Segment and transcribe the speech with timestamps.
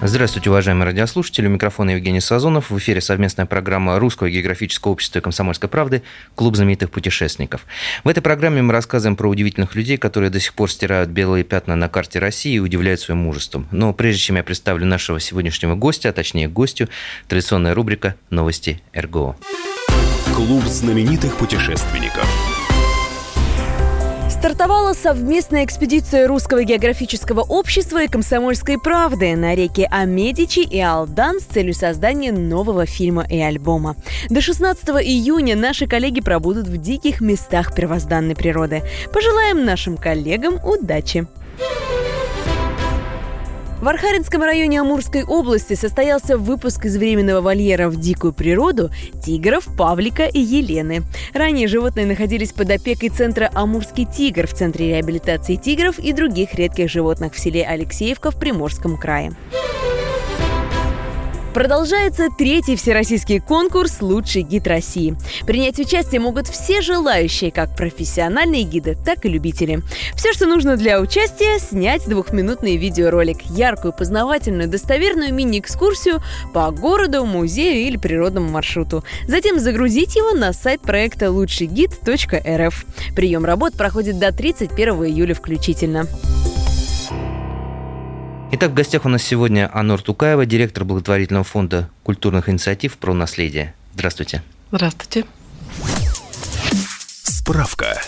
[0.00, 1.48] Здравствуйте, уважаемые радиослушатели.
[1.48, 2.70] У микрофона Евгений Сазонов.
[2.70, 6.04] В эфире совместная программа Русского географического общества и комсомольской правды
[6.36, 7.66] «Клуб знаменитых путешественников».
[8.04, 11.74] В этой программе мы рассказываем про удивительных людей, которые до сих пор стирают белые пятна
[11.74, 13.66] на карте России и удивляют своим мужеством.
[13.72, 16.88] Но прежде чем я представлю нашего сегодняшнего гостя, а точнее гостю,
[17.26, 19.34] традиционная рубрика «Новости РГО».
[20.32, 22.24] Клуб знаменитых путешественников.
[24.38, 31.42] Стартовала совместная экспедиция Русского географического общества и «Комсомольской правды» на реке Амедичи и Алдан с
[31.42, 33.96] целью создания нового фильма и альбома.
[34.30, 38.84] До 16 июня наши коллеги пробудут в диких местах первозданной природы.
[39.12, 41.26] Пожелаем нашим коллегам удачи!
[43.80, 48.90] В Архаринском районе Амурской области состоялся выпуск из временного вольера в дикую природу
[49.24, 51.02] тигров, Павлика и Елены.
[51.32, 56.90] Ранее животные находились под опекой центра «Амурский тигр» в Центре реабилитации тигров и других редких
[56.90, 59.32] животных в селе Алексеевка в Приморском крае.
[61.58, 65.16] Продолжается третий всероссийский конкурс «Лучший гид России».
[65.44, 69.82] Принять участие могут все желающие, как профессиональные гиды, так и любители.
[70.14, 76.22] Все, что нужно для участия– снять двухминутный видеоролик, яркую, познавательную, достоверную мини-экскурсию
[76.54, 79.02] по городу, музею или природному маршруту.
[79.26, 82.86] Затем загрузить его на сайт проекта лучшийгид.рф.
[83.16, 86.06] Прием работ проходит до 31 июля включительно.
[88.50, 93.74] Итак, в гостях у нас сегодня Анор Тукаева, директор благотворительного фонда культурных инициатив про наследие.
[93.94, 94.42] Здравствуйте.
[94.70, 95.26] Здравствуйте.
[97.24, 98.00] Справка.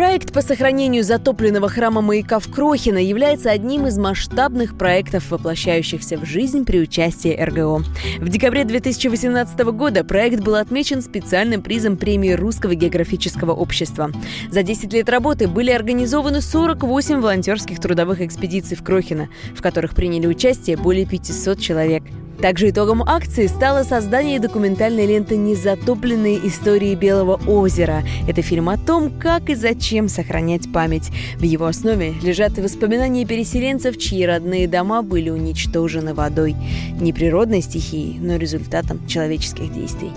[0.00, 6.24] Проект по сохранению затопленного храма маяка в Крохино является одним из масштабных проектов, воплощающихся в
[6.24, 7.84] жизнь при участии РГО.
[8.18, 14.10] В декабре 2018 года проект был отмечен специальным призом премии Русского географического общества.
[14.50, 20.26] За 10 лет работы были организованы 48 волонтерских трудовых экспедиций в Крохино, в которых приняли
[20.26, 22.04] участие более 500 человек.
[22.42, 28.02] Также итогом акции стало создание документальной ленты «Незатопленные истории Белого озера».
[28.26, 31.10] Это фильм о том, как и зачем сохранять память.
[31.36, 36.56] В его основе лежат воспоминания переселенцев, чьи родные дома были уничтожены водой.
[36.98, 40.10] Не природной стихией, но результатом человеческих действий.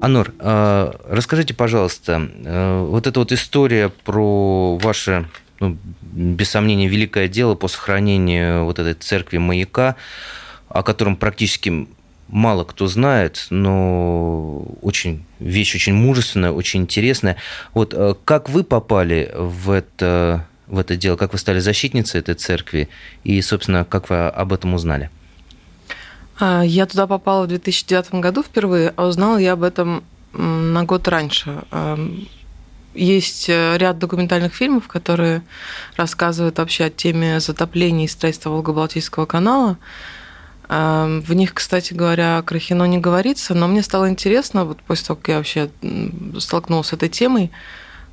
[0.00, 5.28] Анор, а, расскажите, пожалуйста, э, вот эта вот история про ваше,
[5.60, 9.96] ну, без сомнения, великое дело по сохранению вот этой церкви маяка,
[10.68, 11.88] о котором практически
[12.28, 17.36] мало кто знает, но очень вещь очень мужественная, очень интересная.
[17.74, 22.34] Вот э, как вы попали в это, в это дело, как вы стали защитницей этой
[22.34, 22.88] церкви
[23.24, 25.10] и, собственно, как вы об этом узнали?
[26.38, 31.08] А, я туда попала в 2009 году впервые, а узнала я об этом на год
[31.08, 31.62] раньше.
[32.98, 35.42] Есть э, ряд документальных фильмов, которые
[35.96, 39.78] рассказывают вообще о теме затопления и строительства Волго-Балтийского канала.
[40.68, 45.16] Эм, в них, кстати говоря, Крахино не говорится, но мне стало интересно, вот после того,
[45.16, 45.70] как я вообще
[46.40, 47.52] столкнулась с этой темой,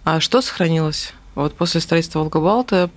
[0.03, 2.91] а что сохранилось вот после строительства Волгобалта.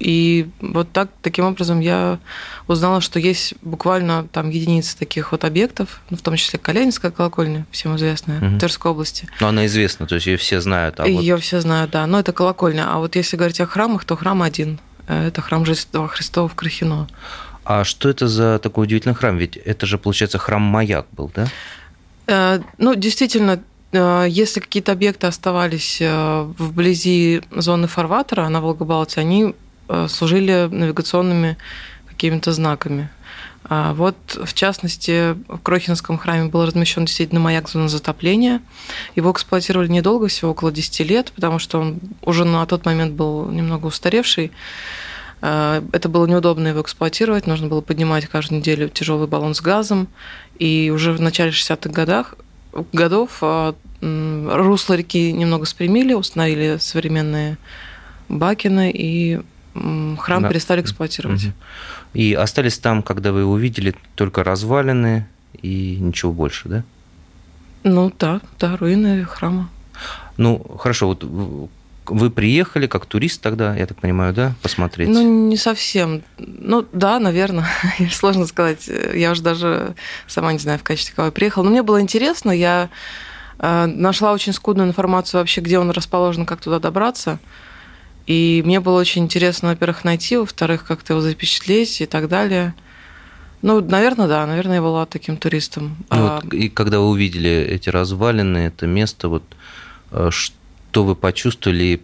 [0.00, 2.18] И вот так, таким образом я
[2.66, 7.66] узнала, что есть буквально там единицы таких вот объектов, ну, в том числе Калининская колокольня,
[7.70, 8.56] всем известная, угу.
[8.56, 9.28] в Тверской области.
[9.40, 10.98] Но она известна, то есть ее все знают.
[11.00, 11.44] А ее вот...
[11.44, 12.06] все знают, да.
[12.06, 12.86] Но это колокольня.
[12.90, 14.80] А вот если говорить о храмах, то храм один.
[15.06, 17.06] Э, это храм Рождества Христова в Крахино.
[17.64, 19.36] А что это за такой удивительный храм?
[19.36, 21.46] Ведь это же, получается, храм-маяк был, да?
[22.26, 23.62] Э, ну, действительно,
[23.92, 29.54] э, если какие-то объекты оставались вблизи зоны фарватера на Волгобалте, они
[30.08, 31.56] служили навигационными
[32.06, 33.08] какими-то знаками.
[33.64, 38.62] А вот, в частности, в Крохинском храме был размещен действительно маяк зоны затопления.
[39.14, 43.48] Его эксплуатировали недолго, всего около 10 лет, потому что он уже на тот момент был
[43.50, 44.50] немного устаревший.
[45.40, 50.08] Э, это было неудобно его эксплуатировать, нужно было поднимать каждую неделю тяжелый баллон с газом.
[50.58, 52.34] И уже в начале 60-х годах,
[52.92, 57.56] годов э, русло реки немного спрямили, установили современные
[58.28, 59.40] бакины, и
[59.74, 60.48] храм да.
[60.48, 61.48] перестали эксплуатировать.
[62.12, 65.26] И остались там, когда вы увидели, только развалины
[65.62, 66.84] и ничего больше, да?
[67.82, 69.70] Ну да, да, руины храма.
[70.36, 71.24] Ну, хорошо, вот
[72.06, 75.08] вы приехали как турист тогда, я так понимаю, да, посмотреть?
[75.08, 76.22] Ну, не совсем.
[76.38, 77.68] Ну, да, наверное.
[78.10, 78.88] Сложно сказать.
[79.14, 79.94] Я уже даже
[80.26, 81.64] сама не знаю, в качестве кого я приехала.
[81.64, 82.50] Но мне было интересно.
[82.50, 82.90] Я
[83.58, 87.38] э, нашла очень скудную информацию вообще, где он расположен, как туда добраться.
[88.26, 92.74] И мне было очень интересно, во-первых, найти, во-вторых, как-то его запечатлеть и так далее.
[93.62, 95.96] Ну, наверное, да, наверное, я была таким туристом.
[96.10, 96.40] Ну, а...
[96.42, 99.42] вот, и когда вы увидели эти развалины, это место, вот
[100.30, 102.02] что вы почувствовали,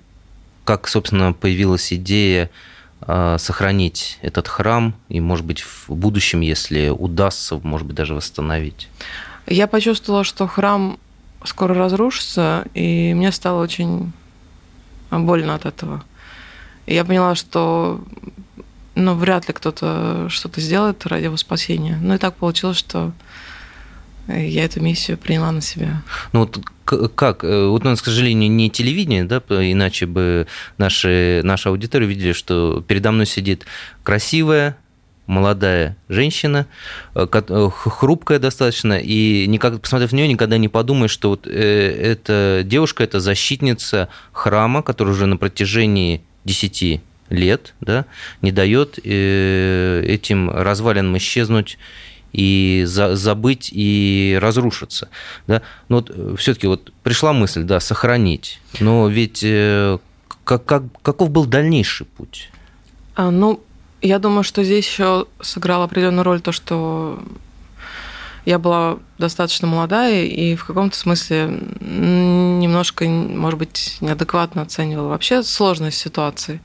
[0.65, 2.51] как, собственно, появилась идея
[3.37, 8.89] сохранить этот храм и, может быть, в будущем, если удастся, может быть, даже восстановить?
[9.47, 10.99] Я почувствовала, что храм
[11.45, 14.13] скоро разрушится, и мне стало очень
[15.11, 16.05] больно от этого.
[16.87, 18.05] И я поняла, что
[18.95, 21.99] ну, вряд ли кто-то что-то сделает ради его спасения.
[22.01, 23.13] Ну и так получилось, что
[24.29, 26.03] я эту миссию приняла на себя.
[26.33, 26.59] Ну вот
[27.15, 27.45] как?
[27.45, 30.47] Э, вот у нас, к сожалению, не телевидение, да, иначе бы
[30.79, 33.67] наши, наша аудитория видели, что передо мной сидит
[34.03, 34.77] красивая,
[35.27, 36.67] молодая женщина,
[37.15, 42.63] э, э, хрупкая достаточно, и никак, посмотрев на нее, никогда не подумаешь, что вот эта
[42.65, 48.05] девушка– это защитница храма, который уже на протяжении 10 лет да,
[48.41, 51.77] не дает этим развалинам исчезнуть
[52.37, 55.09] и за, забыть и разрушиться.
[55.47, 55.63] Да?
[55.89, 58.61] Но вот э, все-таки вот пришла мысль, да, сохранить.
[58.79, 59.99] Но ведь э,
[60.45, 62.51] как, как, каков был дальнейший путь?
[63.15, 63.63] А, ну,
[64.07, 67.23] я думаю, что здесь еще сыграла определенную роль то, что
[68.47, 71.49] я была достаточно молодая и в каком-то смысле
[71.81, 76.61] немножко, может быть, неадекватно оценивала вообще сложность ситуации.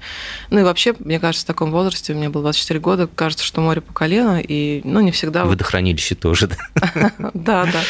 [0.52, 3.82] Ну и вообще, мне кажется, в таком возрасте, мне было 24 года, кажется, что море
[3.82, 5.44] по колено, и ну, не всегда...
[5.46, 7.12] Водохранилище тоже, да?
[7.34, 7.82] Да, да.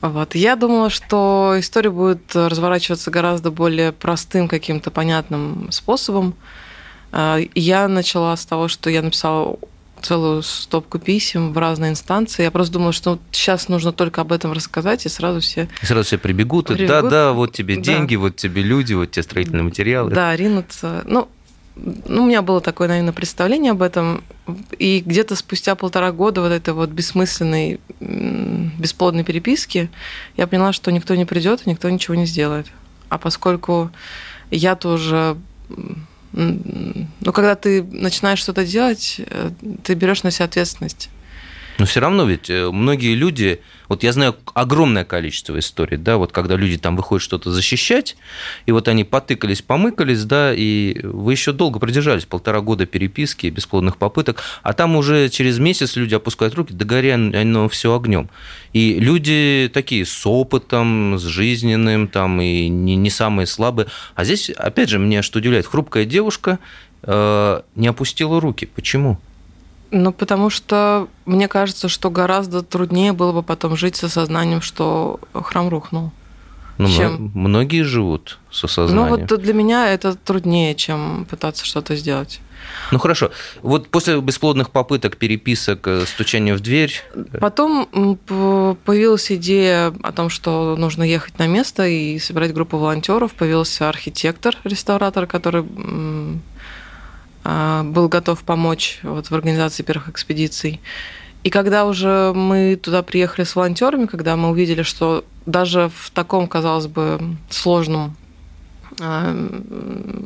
[0.00, 0.34] Вот.
[0.34, 6.34] Я думала, что история будет разворачиваться гораздо более простым, каким-то понятным способом.
[7.12, 9.58] А, я начала с того, что я написала
[10.02, 12.42] целую стопку писем в разные инстанции.
[12.42, 15.68] Я просто думала, что сейчас нужно только об этом рассказать, и сразу все...
[15.82, 16.88] И сразу все прибегут, прибегут.
[16.88, 17.82] да, да, вот тебе да.
[17.82, 20.10] деньги, вот тебе люди, вот тебе строительные материалы.
[20.10, 21.02] Да, ринуться.
[21.06, 21.28] Ну,
[21.76, 24.22] ну, у меня было такое, наверное, представление об этом.
[24.78, 29.90] И где-то спустя полтора года вот этой вот бессмысленной, бесплодной переписки
[30.36, 32.66] я поняла, что никто не придет и никто ничего не сделает.
[33.08, 33.90] А поскольку
[34.50, 35.36] я тоже
[36.38, 39.50] но когда ты начинаешь что-то делать, э,
[39.82, 41.10] ты берешь на себя ответственность.
[41.78, 46.32] Но все равно ведь э, многие люди, вот я знаю огромное количество историй, да, вот
[46.32, 48.16] когда люди там выходят что-то защищать,
[48.66, 53.96] и вот они потыкались, помыкались, да, и вы еще долго продержались, полтора года переписки, бесплодных
[53.96, 58.28] попыток, а там уже через месяц люди опускают руки, да горя оно все огнем.
[58.72, 63.86] И люди такие с опытом, с жизненным, там, и не, не самые слабые.
[64.16, 66.58] А здесь, опять же, меня что удивляет, хрупкая девушка
[67.04, 68.66] э, не опустила руки.
[68.66, 69.18] Почему?
[69.90, 75.20] Ну, потому что мне кажется, что гораздо труднее было бы потом жить со сознанием, что
[75.32, 76.12] храм рухнул.
[76.78, 77.32] Ну, чем...
[77.34, 79.10] многие живут с осознанием.
[79.10, 82.40] Ну, вот для меня это труднее, чем пытаться что-то сделать.
[82.90, 83.30] Ну хорошо.
[83.62, 87.02] Вот после бесплодных попыток, переписок, э, стучания в дверь.
[87.40, 87.86] Потом
[88.84, 93.32] появилась идея о том, что нужно ехать на место и собирать группу волонтеров.
[93.34, 95.64] Появился архитектор, реставратор, который
[97.44, 100.80] был готов помочь вот в организации первых экспедиций.
[101.44, 106.46] И когда уже мы туда приехали с волонтерами, когда мы увидели, что даже в таком,
[106.48, 108.16] казалось бы, сложном
[109.00, 109.34] а,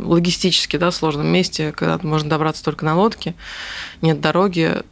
[0.04, 3.34] логистически да, сложном месте, когда можно добраться только на лодке,
[4.00, 4.82] нет дороги,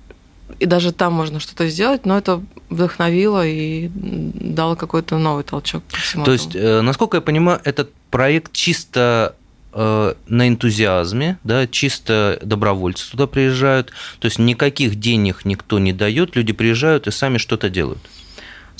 [0.58, 5.82] и даже там можно что-то сделать, но это вдохновило и дало какой-то новый толчок.
[5.88, 6.32] То этому.
[6.32, 9.36] есть, э, насколько я понимаю, этот проект чисто
[9.72, 16.52] на энтузиазме, да, чисто добровольцы туда приезжают, то есть никаких денег никто не дает, люди
[16.52, 18.00] приезжают и сами что-то делают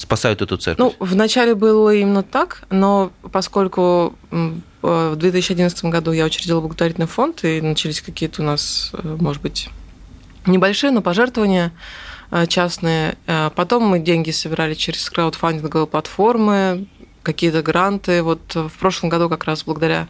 [0.01, 0.95] спасают эту церковь?
[0.99, 4.15] Ну, вначале было именно так, но поскольку
[4.83, 9.69] в 2011 году я учредила благотворительный фонд, и начались какие-то у нас, э, может быть,
[10.47, 11.73] небольшие, но пожертвования
[12.31, 13.17] э, частные.
[13.55, 16.87] Потом мы деньги собирали через краудфандинговые платформы,
[17.23, 18.23] какие-то гранты.
[18.23, 20.09] Вот в прошлом году как раз благодаря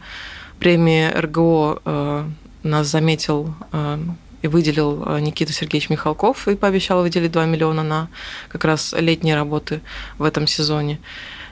[0.61, 2.25] премии РГО э,
[2.61, 3.97] нас заметил э,
[4.43, 8.09] и выделил э, Никита Сергеевич Михалков и пообещал выделить 2 миллиона на
[8.47, 9.81] как раз летние работы
[10.19, 10.99] в этом сезоне.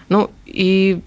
[0.09, 1.01] Ну и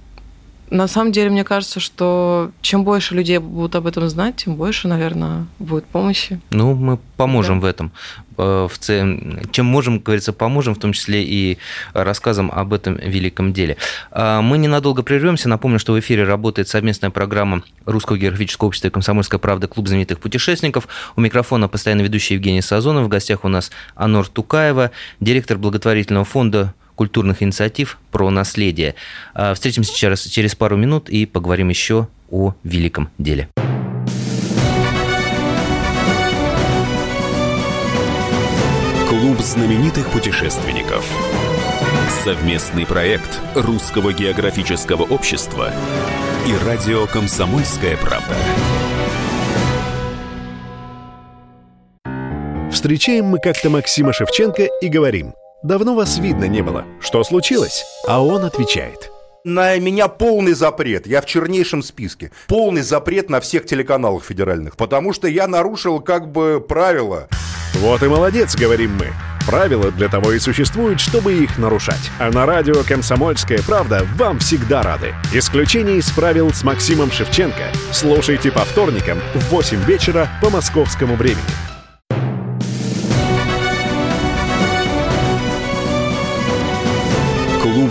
[0.72, 4.88] на самом деле, мне кажется, что чем больше людей будут об этом знать, тем больше,
[4.88, 6.40] наверное, будет помощи.
[6.50, 7.66] Ну, мы поможем да.
[7.66, 7.92] в этом.
[8.38, 11.58] Э, в целом, чем можем, как говорится, поможем, в том числе и
[11.92, 13.76] рассказом об этом великом деле.
[14.10, 15.48] А, мы ненадолго прервемся.
[15.48, 20.20] Напомню, что в эфире работает совместная программа Русского географического общества и «Комсомольская правда» Клуб знаменитых
[20.20, 20.88] путешественников.
[21.16, 23.04] У микрофона постоянно ведущий Евгений Сазонов.
[23.04, 28.94] В гостях у нас Анор Тукаева, директор благотворительного фонда культурных инициатив про наследие.
[29.34, 33.48] А, встретимся через, через пару минут и поговорим еще о великом деле.
[39.08, 41.06] Клуб знаменитых путешественников.
[42.24, 45.72] Совместный проект Русского географического общества
[46.46, 48.36] и радио «Комсомольская правда».
[52.72, 56.84] Встречаем мы как-то Максима Шевченко и говорим, «Давно вас видно не было.
[57.00, 59.10] Что случилось?» А он отвечает–
[59.44, 61.04] на меня полный запрет.
[61.04, 62.30] Я в чернейшем списке.
[62.46, 67.26] Полный запрет на всех телеканалах федеральных, потому что я нарушил как бы правила.
[67.74, 69.08] Вот и молодец, говорим мы.
[69.44, 72.10] Правила для того и существуют, чтобы их нарушать.
[72.20, 75.12] А на радио «Комсомольская правда» вам всегда рады.
[75.32, 77.64] Исключение из правил с Максимом Шевченко.
[77.90, 81.71] Слушайте по вторникам в 8 вечера по московскому времени.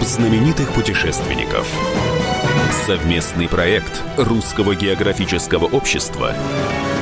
[0.02, 1.68] Клуб знаменитых путешественников.
[2.88, 6.34] Совместный проект Русского географического общества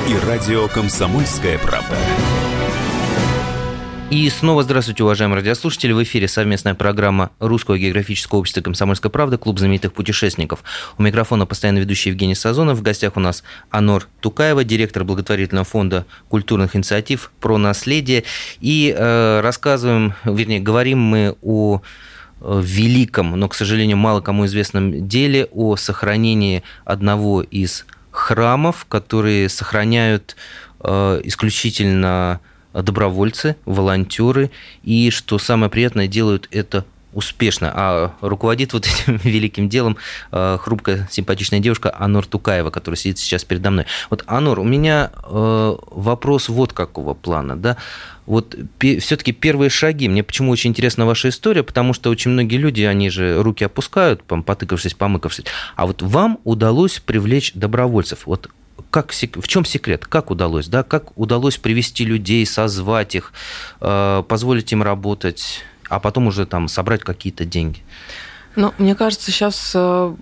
[0.06, 1.96] и радио «Комсомольская правда».
[4.10, 5.92] И снова здравствуйте, уважаемые радиослушатели.
[5.92, 10.62] В эфире совместная программа Русского географического общества «Комсомольская правда», Клуб знаменитых путешественников.
[10.98, 12.76] У микрофона постоянно ведущий Евгений Сазонов.
[12.76, 18.24] В гостях у нас Анор Тукаева, директор благотворительного фонда культурных инициатив «Про наследие».
[18.60, 21.80] И э, рассказываем, вернее, говорим мы о
[22.40, 30.36] великом, но, к сожалению, мало кому известном деле о сохранении одного из храмов, которые сохраняют
[30.80, 32.40] э, исключительно
[32.72, 34.50] добровольцы, волонтеры,
[34.82, 39.96] и, что самое приятное, делают это успешно, а руководит вот этим великим делом
[40.30, 43.86] э, хрупкая, симпатичная девушка Анор Тукаева, которая сидит сейчас передо мной.
[44.10, 47.76] Вот, Анор, у меня э, вопрос вот какого плана, да,
[48.30, 48.56] вот
[49.00, 50.08] все-таки первые шаги.
[50.08, 54.22] Мне почему очень интересна ваша история, потому что очень многие люди, они же руки опускают,
[54.22, 55.46] потыкавшись, помыкавшись.
[55.74, 58.26] А вот вам удалось привлечь добровольцев.
[58.26, 58.48] Вот
[58.90, 60.06] как, в чем секрет?
[60.06, 60.68] Как удалось?
[60.68, 60.84] Да?
[60.84, 63.32] Как удалось привести людей, созвать их,
[63.80, 67.80] э, позволить им работать, а потом уже там собрать какие-то деньги?
[68.54, 70.14] Ну, мне кажется, сейчас э,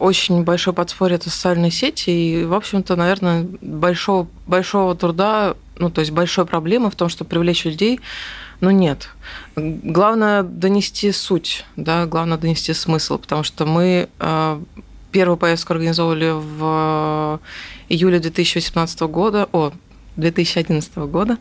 [0.00, 6.00] очень большой подспорье это социальные сети, и, в общем-то, наверное, большого, большого труда, ну, то
[6.00, 8.00] есть большой проблемы в том, чтобы привлечь людей,
[8.60, 9.10] ну, нет.
[9.54, 14.60] Главное донести суть, да, главное донести смысл, потому что мы э,
[15.12, 17.40] первую поездку организовывали в
[17.88, 19.72] июле 2018 года, о,
[20.16, 21.38] 2011 года,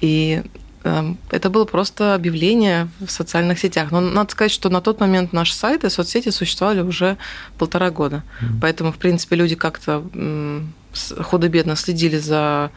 [0.00, 0.42] и
[0.84, 3.90] эм, это было просто объявление в социальных сетях.
[3.90, 7.16] Но надо сказать, что на тот момент наши сайты, соцсети существовали уже
[7.58, 8.16] полтора года.
[8.16, 8.46] Mm-hmm.
[8.60, 10.04] Поэтому, в принципе, люди как-то
[11.20, 12.70] худо-бедно следили за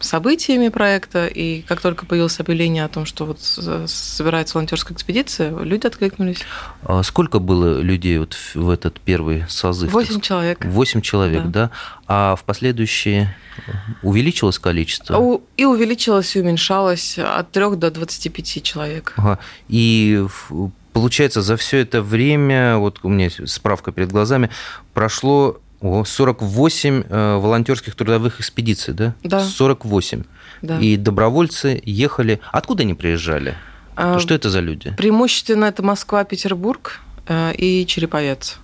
[0.00, 5.86] событиями проекта, и как только появилось объявление о том, что вот собирается волонтерская экспедиция, люди
[5.86, 6.38] откликнулись.
[6.82, 9.92] А сколько было людей вот в этот первый созыв?
[9.92, 10.64] Восемь человек.
[10.64, 11.50] Восемь человек, да.
[11.50, 11.70] да.
[12.06, 13.36] А в последующие
[14.02, 15.40] увеличилось количество?
[15.56, 19.14] И увеличилось, и уменьшалось от трех до 25 человек.
[19.16, 19.38] Ага.
[19.68, 20.24] И
[20.92, 24.50] получается, за все это время, вот у меня справка перед глазами,
[24.94, 29.14] прошло о, 48 э, волонтерских трудовых экспедиций, да?
[29.22, 29.40] Да.
[29.40, 30.24] 48.
[30.62, 30.78] Да.
[30.80, 32.40] И добровольцы ехали.
[32.52, 33.56] Откуда они приезжали?
[33.94, 34.94] А, что это за люди?
[34.96, 38.58] Преимущественно это Москва, Петербург э, и Череповец.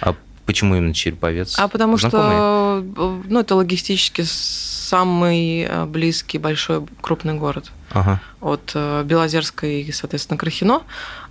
[0.00, 0.14] А
[0.46, 1.58] почему именно Череповец?
[1.58, 2.30] А потому Знакомые?
[2.30, 7.70] что э, ну, это логистически самый э, близкий большой крупный город.
[7.90, 8.20] Ага.
[8.40, 10.82] От э, Белозерска и, соответственно, Крахино.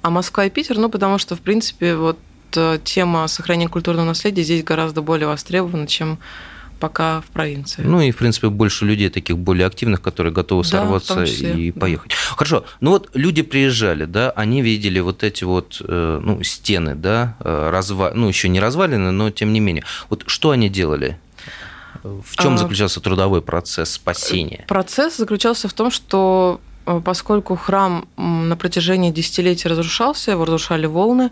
[0.01, 2.19] А Москва и Питер, ну, потому что, в принципе, вот
[2.83, 6.19] тема сохранения культурного наследия здесь гораздо более востребована, чем
[6.79, 7.81] пока в провинции.
[7.81, 12.11] Ну и, в принципе, больше людей таких более активных, которые готовы да, сорваться и поехать.
[12.11, 12.35] Да.
[12.35, 17.35] Хорошо, ну вот люди приезжали, да, они видели вот эти вот э, ну, стены, да,
[17.39, 18.11] э, разва...
[18.13, 19.83] ну еще не развалины, но тем не менее.
[20.09, 21.19] Вот что они делали?
[22.03, 22.57] В чем а...
[22.57, 24.65] заключался трудовой процесс спасения?
[24.67, 26.61] Процесс заключался в том, что
[27.03, 31.31] поскольку храм на протяжении десятилетий разрушался, его разрушали волны,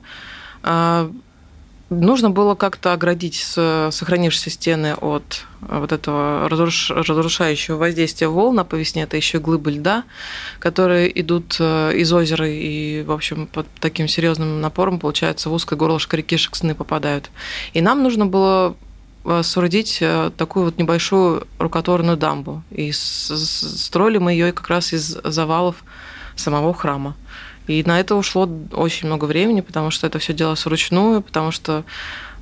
[1.90, 9.04] нужно было как-то оградить сохранившиеся стены от вот этого разрушающего воздействия волн, а по весне
[9.04, 10.04] это еще глыбы льда,
[10.60, 15.76] которые идут э, из озера и, в общем, под таким серьезным напором, получается, в узкое
[15.76, 17.32] горлышко реки Шексны попадают.
[17.74, 18.76] И нам нужно было
[19.24, 22.64] э, соорудить э, такую вот небольшую рукотворную дамбу.
[22.70, 25.84] И строили мы ее как раз из завалов
[26.36, 27.16] самого храма.
[27.68, 31.84] И на это ушло очень много времени, потому что это все делалось вручную, потому что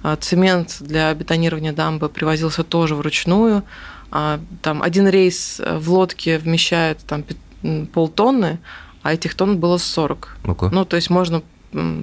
[0.04, 3.64] а, цемент для бетонирования дамбы привозился тоже вручную.
[4.12, 7.24] А, там один рейс в лодке вмещает там
[7.94, 8.60] полтонны,
[9.02, 10.38] а этих тонн было 40.
[10.44, 10.70] Okay.
[10.72, 11.42] Ну, то есть можно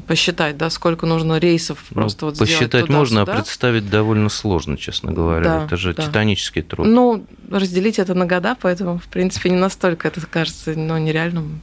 [0.06, 4.76] посчитать, да, сколько нужно рейсов ну, просто ну, вот Посчитать можно, а представить довольно сложно,
[4.76, 5.44] честно говоря.
[5.44, 6.02] Да, это же да.
[6.02, 6.86] титанический труд.
[6.86, 11.60] Ну, разделить это на года, поэтому, в принципе, не настолько это кажется ну, нереальным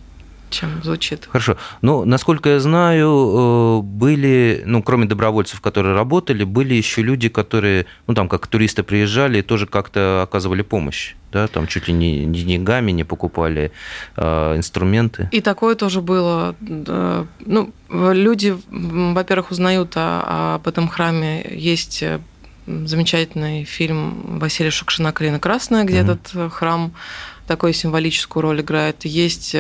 [0.50, 1.28] чем звучит.
[1.32, 1.58] Хорошо.
[1.82, 7.86] Ну, насколько я знаю, э, были, ну, кроме добровольцев, которые работали, были еще люди, которые,
[8.08, 12.26] ну, там, как туристы приезжали и тоже как-то оказывали помощь, да, там чуть ли не
[12.26, 13.72] деньгами не покупали
[14.16, 15.30] э, инструменты.
[15.32, 16.56] И такое тоже было.
[16.60, 21.46] Ну, люди, во-первых, узнают о, об этом храме.
[21.50, 22.20] Есть э,
[22.66, 26.20] замечательный фильм Василия Шукшина «Калина красная», где mm-hmm.
[26.34, 26.94] этот храм
[27.48, 29.06] такую символическую роль играет.
[29.06, 29.56] Есть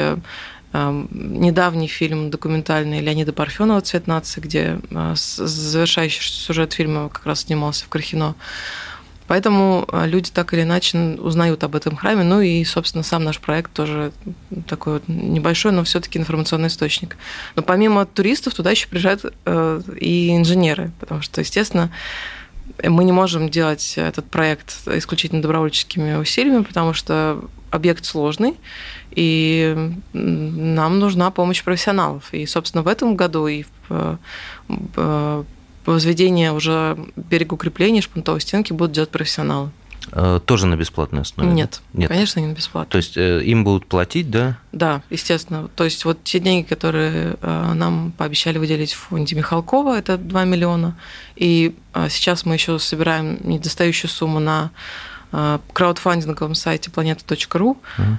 [1.12, 7.86] недавний фильм документальный Леонида Парфенова «Цвет нации», где а, завершающий сюжет фильма как раз снимался
[7.86, 8.36] в Крахино.
[9.27, 12.24] Поэтому а, люди так или иначе узнают об этом храме.
[12.24, 14.12] Ну и, собственно, сам наш проект тоже
[14.67, 17.17] такой вот небольшой, но все-таки информационный источник.
[17.55, 21.91] Но помимо туристов туда еще приезжают э, и инженеры, потому что, естественно,
[22.83, 28.55] мы не можем делать этот проект исключительно добровольческими усилиями, потому что объект сложный,
[29.12, 32.33] и нам нужна помощь профессионалов.
[32.33, 34.19] И, собственно, в этом году и в
[34.69, 35.43] э,
[35.86, 39.71] возведение уже берегоукрепления шпунтовой стенки будут делать профессионалы.
[40.11, 41.51] Э, тоже на бесплатной основе?
[41.51, 42.09] Нет, Нет.
[42.09, 42.91] конечно, не на бесплатной.
[42.91, 44.57] То есть э, им будут платить, да?
[44.71, 45.69] Да, естественно.
[45.75, 50.95] То есть вот те деньги, которые нам пообещали выделить в фонде Михалкова, это 2 миллиона,
[51.35, 51.75] и
[52.09, 54.71] сейчас мы еще собираем недостающую сумму на
[55.73, 57.77] краудфандинговом сайте planeta.ru.
[57.97, 58.17] Угу.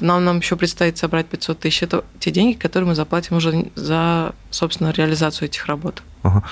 [0.00, 1.82] Нам, нам еще предстоит собрать 500 тысяч.
[1.82, 6.02] Это те деньги, которые мы заплатим уже за, собственно, реализацию этих работ.
[6.22, 6.42] Ага.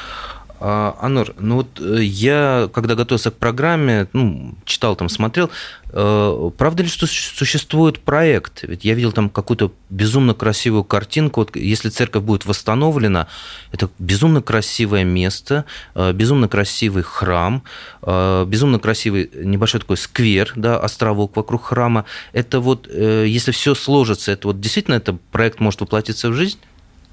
[0.62, 5.48] А, Анур, ну вот э, я, когда готовился к программе, ну, читал там, смотрел,
[5.88, 8.62] э, правда ли, что существует проект?
[8.64, 11.40] Ведь я видел там какую-то безумно красивую картинку.
[11.40, 13.26] Вот если церковь будет восстановлена,
[13.72, 15.64] это безумно красивое место,
[15.94, 17.62] э, безумно красивый храм,
[18.02, 22.04] безумно красивый небольшой такой сквер, да, островок вокруг храма.
[22.32, 26.58] Это вот, если все сложится, это вот действительно это проект может воплотиться в жизнь?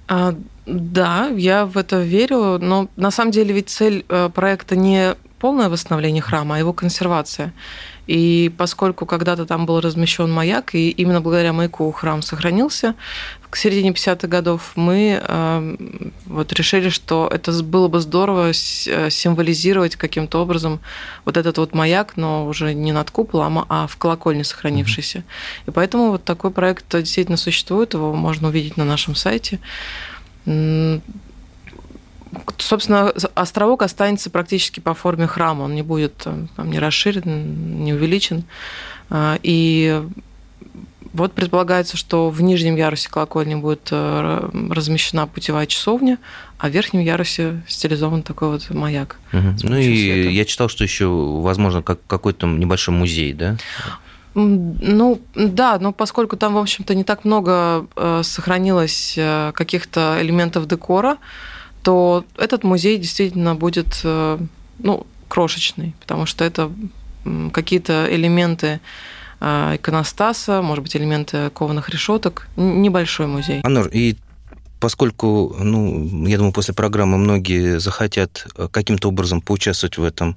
[0.08, 5.16] А, да, я в это верю, но на самом деле ведь цель э, проекта не
[5.40, 7.54] полное восстановление храма, а его консервация.
[8.08, 12.96] И поскольку когда-то там был размещен маяк, и именно благодаря маяку храм сохранился,
[13.50, 15.76] к середине 50-х годов мы э,
[16.26, 18.54] вот решили, что это было бы здорово э,
[19.10, 20.80] символизировать каким-то образом
[21.26, 25.24] вот этот вот маяк, но уже не над куполом, а в колокольне сохранившийся.
[25.66, 29.60] И поэтому вот такой проект действительно существует, его можно увидеть на нашем сайте.
[32.58, 38.44] Собственно, островок останется практически по форме храма, он не будет там, не расширен, не увеличен.
[39.10, 40.04] А, и
[41.14, 46.20] вот предполагается, что в нижнем ярусе колокольни будет э, размещена путевая часовня,
[46.58, 49.18] а в верхнем ярусе стилизован такой вот маяк.
[49.34, 49.56] Угу.
[49.64, 50.30] Ну и света.
[50.30, 53.58] я читал, что еще, возможно, как какой-то небольшой музей, да?
[54.36, 60.68] Ну, да, но поскольку там, в общем-то, не так много э, сохранилось э, каких-то элементов
[60.68, 61.18] декора,
[61.88, 66.70] то этот музей действительно будет, ну, крошечный, потому что это
[67.54, 68.82] какие-то элементы
[69.40, 72.50] а, иконостаса, может быть, элементы кованых решеток.
[72.58, 73.62] Небольшой музей.
[73.64, 74.18] Анор, и
[74.82, 80.36] поскольку, ну, я думаю, после программы многие захотят э, каким-то образом поучаствовать в этом,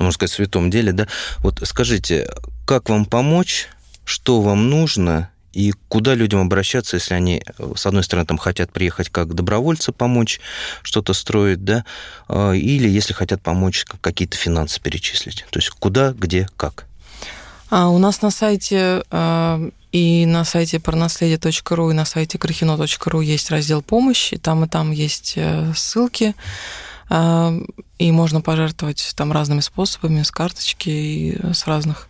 [0.00, 1.06] ну, можно сказать, святом деле, да,
[1.38, 2.28] вот скажите,
[2.66, 3.68] как вам помочь,
[4.04, 7.42] что вам нужно и куда людям обращаться, если они,
[7.74, 10.40] с одной стороны, там хотят приехать как добровольцы помочь
[10.82, 11.84] что-то строить, да,
[12.28, 15.44] а, или если хотят помочь какие-то финансы перечислить.
[15.50, 16.86] То есть куда, где, как.
[17.70, 23.50] А у нас на сайте э, и на сайте парнаследие.ру, и на сайте крахино.ру есть
[23.50, 24.38] раздел помощи.
[24.38, 26.34] Там и там есть э, ссылки.
[27.10, 27.60] Э,
[27.98, 32.08] и можно пожертвовать там разными способами, с карточки и с разных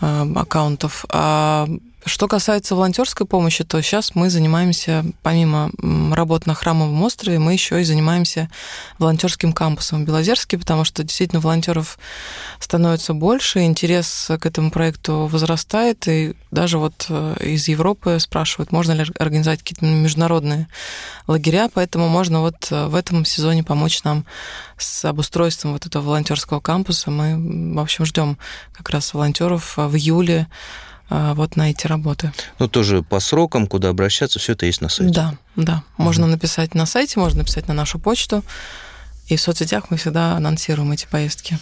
[0.00, 1.04] аккаунтов.
[1.10, 1.68] А
[2.04, 5.70] что касается волонтерской помощи, то сейчас мы занимаемся, помимо
[6.14, 8.48] работ на Храмовом острове, мы еще и занимаемся
[8.98, 11.98] волонтерским кампусом в Белозерске, потому что действительно волонтеров
[12.58, 18.92] становится больше, интерес к этому проекту возрастает, и даже вот э, из Европы спрашивают, можно
[18.92, 20.68] ли организовать какие-то международные
[21.26, 24.24] лагеря, поэтому можно вот э, в этом сезоне помочь нам
[24.78, 27.10] с обустройством вот этого волонтерского кампуса.
[27.10, 28.38] Мы, в общем, ждем
[28.72, 32.32] как раз волонтеров в июле а, вот на эти работы.
[32.58, 35.12] Ну, тоже по срокам, куда обращаться, все это есть на сайте.
[35.12, 35.82] Да, да.
[35.96, 36.32] Можно угу.
[36.32, 38.44] написать на сайте, можно написать на нашу почту.
[39.26, 41.58] И в соцсетях мы всегда анонсируем эти поездки.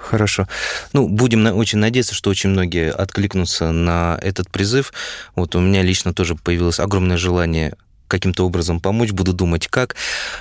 [0.00, 0.48] Хорошо.
[0.92, 4.92] Ну, будем очень надеяться, что очень многие откликнутся на этот призыв.
[5.36, 7.74] Вот у меня лично тоже появилось огромное желание
[8.10, 9.96] каким-то образом помочь, буду думать, как.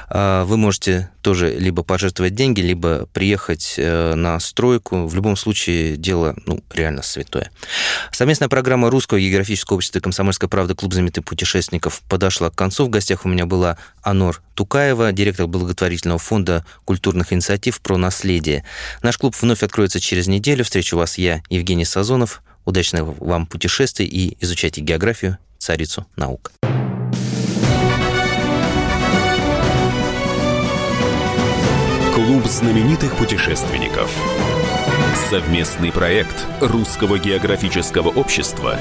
[0.09, 5.05] А, вы можете тоже либо пожертвовать деньги, либо приехать э, на стройку.
[5.05, 7.51] В любом случае, дело ну, реально святое.
[8.11, 10.75] Совместная программа Русского географического общества «Комсомольская правда.
[10.75, 12.85] Клуб знаменитых путешественников» подошла к концу.
[12.85, 18.63] В гостях у меня была Анор Тукаева, директор благотворительного фонда культурных инициатив «Про наследие».
[19.03, 20.63] Наш клуб вновь откроется через неделю.
[20.63, 22.41] Встречу вас я, Евгений Сазонов.
[22.65, 26.51] Удачных вам путешествий и изучайте географию, царицу наук.
[32.29, 34.11] Клуб знаменитых путешественников.
[35.31, 38.77] Совместный проект Русского географического общества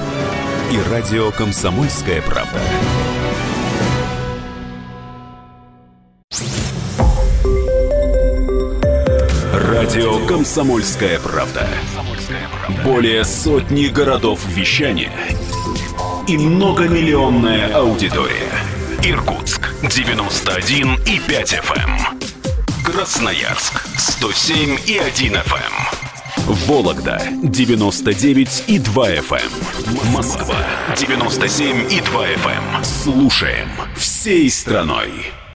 [0.70, 2.60] и радио «Комсомольская правда».
[9.54, 11.66] Радио «Комсомольская правда».
[12.84, 15.12] Более сотни городов вещания
[16.26, 18.52] и многомиллионная аудитория.
[19.02, 22.17] Иркутск 91 и 5 FM.
[22.92, 25.72] Красноярск 107 и 1 FM.
[26.66, 30.10] Вологда 99 и 2 FM.
[30.10, 30.56] Москва
[30.96, 32.84] 97 и 2 FM.
[32.84, 35.10] Слушаем всей страной.